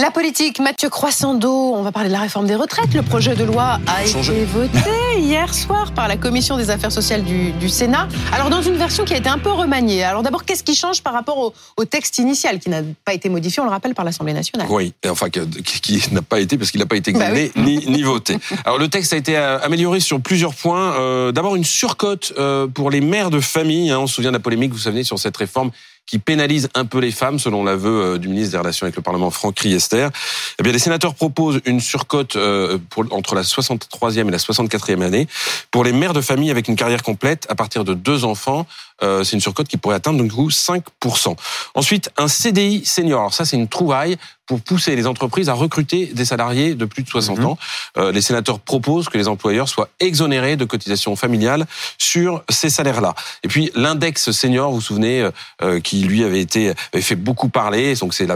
[0.00, 2.94] La politique, Mathieu Croissando, on va parler de la réforme des retraites.
[2.94, 4.78] Le projet de loi a été voté
[5.18, 8.08] hier soir par la Commission des affaires sociales du, Sénat.
[8.32, 10.02] Alors dans une version qui a été un peu remaniée.
[10.02, 13.60] Alors d'abord, qu'est-ce qui change par rapport au, texte initial qui n'a pas été modifié,
[13.60, 14.68] on le rappelle, par l'Assemblée nationale?
[14.70, 18.38] Oui, enfin qui, n'a pas été parce qu'il n'a pas été bah examiné ni, voté.
[18.64, 20.94] Alors le texte a été euh, amélioré sur plusieurs points.
[20.94, 23.90] Euh, d'abord une surcote euh, pour les mères de famille.
[23.90, 23.98] Hein.
[23.98, 25.70] on se souvient de la polémique, vous savez, sur cette réforme
[26.06, 29.02] qui pénalise un peu les femmes, selon l'aveu euh, du ministre des Relations avec le
[29.02, 30.08] Parlement, Franck Riester.
[30.58, 35.02] Eh bien, les sénateurs proposent une surcote euh, pour, entre la 63e et la 64e
[35.02, 35.28] année
[35.70, 38.66] pour les mères de famille avec une carrière complète à partir de deux enfants.
[39.02, 41.36] Euh, c'est une surcote qui pourrait atteindre donc 5%.
[41.74, 43.20] Ensuite, un CDI senior.
[43.20, 44.16] Alors ça, c'est une trouvaille
[44.50, 47.46] pour pousser les entreprises à recruter des salariés de plus de 60 mhm.
[47.46, 47.58] ans.
[47.98, 51.66] Euh, les sénateurs proposent que les employeurs soient exonérés de cotisations familiales
[51.98, 53.14] sur ces salaires-là.
[53.44, 55.30] Et puis l'index senior, vous vous souvenez, euh,
[55.62, 57.94] euh, qui lui avait été avait fait beaucoup parler.
[57.94, 58.26] Donc c'est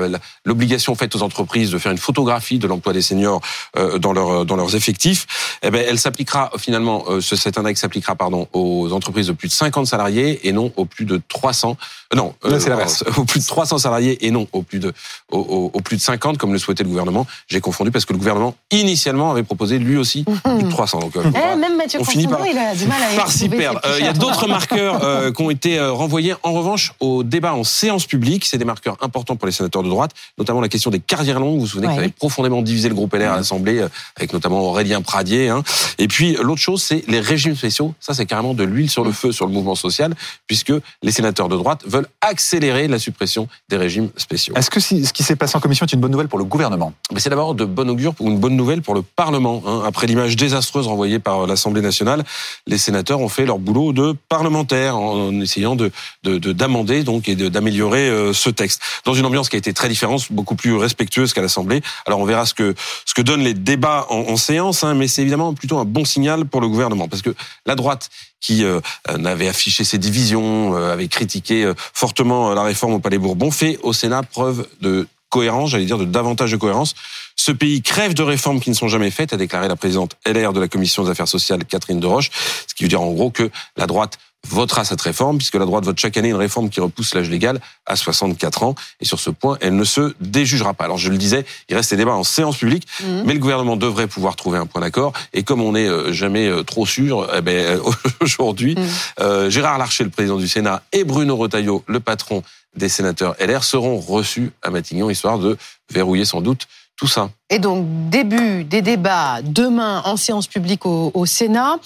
[0.45, 3.41] l'obligation faite aux entreprises de faire une photographie de l'emploi des seniors
[3.77, 5.27] euh, dans leur dans leurs effectifs.
[5.65, 9.89] Eh ben elle s'appliquera finalement cet index s'appliquera pardon aux entreprises de plus de 50
[9.89, 11.77] salariés et non aux plus de 300
[12.15, 14.93] non, c'est l'inverse, aux plus de 300 salariés et non aux plus de
[15.31, 17.27] aux, aux plus de 50 comme le souhaitait le gouvernement.
[17.49, 21.01] J'ai confondu parce que le gouvernement initialement avait proposé lui aussi plus de 300.
[21.01, 23.49] Donc, euh, eh, même Mathieu on finit par, il a du mal à par s'y
[23.49, 23.81] perdre.
[23.85, 27.55] Euh, il y a d'autres marqueurs euh, qui ont été renvoyés en revanche au débat
[27.55, 28.45] en séance publique.
[28.45, 31.55] C'est des marqueurs importants pour les sénateurs de droite, notamment la question des carrières longues.
[31.55, 31.99] Vous vous souvenez ouais.
[31.99, 33.85] avait profondément divisé le groupe LR à l'Assemblée,
[34.17, 35.49] avec notamment Aurélien Pradier.
[35.49, 35.63] Hein.
[35.99, 37.95] Et puis l'autre chose, c'est les régimes spéciaux.
[38.01, 40.15] Ça, c'est carrément de l'huile sur le feu sur le mouvement social,
[40.47, 44.55] puisque les sénateurs de droite veulent accélérer la suppression des régimes spéciaux.
[44.57, 47.21] Est-ce que ce qui s'est passé en commission une bonne nouvelle pour le gouvernement Mais
[47.21, 49.63] c'est d'abord de bonne augure pour une bonne nouvelle pour le Parlement.
[49.67, 49.83] Hein.
[49.87, 52.25] Après l'image désastreuse renvoyée par l'Assemblée nationale,
[52.67, 55.91] les sénateurs ont fait leur boulot de parlementaire en essayant de
[56.25, 60.31] d'amender donc et d'améliorer euh, ce texte dans une ambiance qui a été très différente,
[60.31, 61.83] beaucoup plus respectueuse qu'à l'Assemblée.
[62.07, 65.23] Alors on verra ce que ce que donnent les débats en, séance, hein, mais c'est
[65.23, 67.35] évidemment plutôt un bon signal pour le gouvernement parce que
[67.67, 68.11] la droite
[68.41, 73.51] qui euh, avait affiché ses divisions, euh, avait critiqué fortement la réforme au Palais Bourbon,
[73.51, 76.95] fait au Sénat preuve de cohérence, j'allais dire de davantage de cohérence.
[77.35, 80.53] Ce pays crève de réformes qui ne sont jamais faites, a déclaré la présidente LR
[80.53, 82.31] de la Commission des affaires sociales, Catherine Deroche,
[82.69, 85.85] ce qui veut dire en gros que la droite votera cette réforme, puisque la droite
[85.85, 88.75] vote chaque année une réforme qui repousse l'âge légal à 64 ans.
[89.01, 90.85] Et sur ce point, elle ne se déjugera pas.
[90.85, 93.25] Alors je le disais, il reste des débats en séance publique, mhm.
[93.27, 95.13] mais le gouvernement devrait pouvoir trouver un point d'accord.
[95.33, 97.81] Et comme on n'est euh, jamais euh, trop sûr, eh ben,
[98.21, 98.85] aujourd'hui, mhm.
[99.21, 102.43] euh, Gérard Larcher, le président du Sénat, et Bruno Retailleau, le patron
[102.77, 105.57] des sénateurs LR, seront reçus à Matignon, histoire de
[105.91, 106.67] verrouiller sans doute
[106.97, 107.31] tout ça.
[107.51, 111.77] Et donc, début des débats demain en séance publique au, Sénat.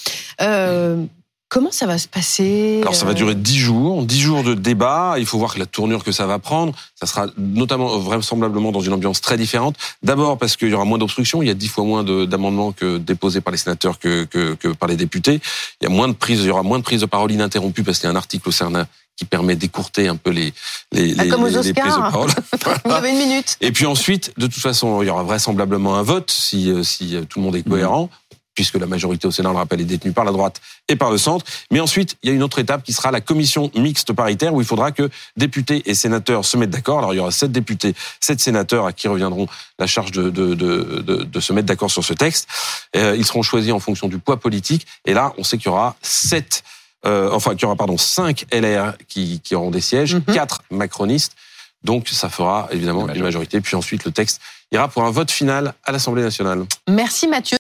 [0.41, 1.05] Euh,
[1.51, 5.15] Comment ça va se passer Alors ça va durer dix jours, dix jours de débat.
[5.19, 8.81] Il faut voir la tournure que ça va prendre, ça sera notamment euh, vraisemblablement dans
[8.81, 9.75] une ambiance très différente.
[10.03, 12.99] D'abord parce qu'il y aura moins d'obstruction, il y a dix fois moins d'amendements que
[12.99, 15.41] déposés par les sénateurs que, que, que, par les députés.
[15.81, 17.83] Il y a moins de prise, il y aura moins de prise de parole ininterrompue
[17.83, 20.53] parce qu'il y a un article au CERNA qui permet d'écourter un peu les
[20.93, 22.31] les, ah, les, les prises de parole.
[22.85, 23.57] Vous avez une minute.
[23.63, 27.17] Et puis ensuite, de toute façon, il y aura vraisemblablement un vote si euh, si
[27.17, 28.11] euh, tout le monde est cohérent
[28.59, 31.13] puisque la majorité au Sénat, on le rappelle, est détenue par la droite et par
[31.13, 31.47] le centre.
[31.71, 34.61] Mais ensuite, il y a une autre étape qui sera la commission mixte paritaire, où
[34.61, 36.99] il faudra que députés et sénateurs se mettent d'accord.
[36.99, 39.47] Alors, il y aura sept députés, sept sénateurs à qui reviendront
[39.79, 42.49] la charge de, de, de, de, se mettre d'accord sur ce texte.
[42.97, 44.89] Euh, ils seront choisis en fonction du poids politique.
[45.05, 46.65] Et là, on sait qu'il y aura sept,
[47.07, 50.35] euh, enfin, qu'il y aura, pardon, cinq LR qui, qui auront des sièges, mhm.
[50.35, 51.37] quatre macronistes.
[51.85, 53.61] Donc, ça fera évidemment une majorité.
[53.61, 54.41] Puis ensuite, le texte
[54.73, 56.65] ira pour un vote final à l'Assemblée nationale.
[56.89, 57.57] Merci Mathieu.